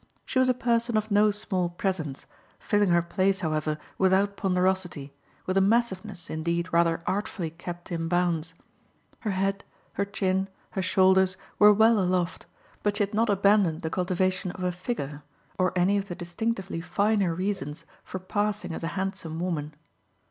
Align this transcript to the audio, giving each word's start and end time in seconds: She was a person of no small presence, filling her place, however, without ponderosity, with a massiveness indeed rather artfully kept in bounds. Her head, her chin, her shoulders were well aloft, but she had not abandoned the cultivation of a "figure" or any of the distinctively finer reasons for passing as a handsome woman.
She 0.25 0.39
was 0.39 0.49
a 0.49 0.55
person 0.55 0.97
of 0.97 1.11
no 1.11 1.29
small 1.29 1.69
presence, 1.69 2.25
filling 2.57 2.89
her 2.89 3.03
place, 3.03 3.41
however, 3.41 3.77
without 3.99 4.35
ponderosity, 4.35 5.13
with 5.45 5.57
a 5.57 5.61
massiveness 5.61 6.27
indeed 6.27 6.73
rather 6.73 7.03
artfully 7.05 7.51
kept 7.51 7.91
in 7.91 8.07
bounds. 8.07 8.55
Her 9.19 9.29
head, 9.29 9.63
her 9.93 10.05
chin, 10.05 10.47
her 10.71 10.81
shoulders 10.81 11.37
were 11.59 11.71
well 11.71 11.99
aloft, 11.99 12.47
but 12.81 12.97
she 12.97 13.03
had 13.03 13.13
not 13.13 13.29
abandoned 13.29 13.83
the 13.83 13.91
cultivation 13.91 14.49
of 14.53 14.63
a 14.63 14.71
"figure" 14.71 15.21
or 15.59 15.71
any 15.77 15.99
of 15.99 16.07
the 16.07 16.15
distinctively 16.15 16.81
finer 16.81 17.35
reasons 17.35 17.85
for 18.03 18.17
passing 18.17 18.73
as 18.73 18.81
a 18.83 18.87
handsome 18.97 19.39
woman. 19.39 19.75